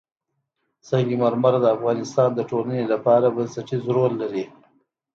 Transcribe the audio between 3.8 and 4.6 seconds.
رول لري.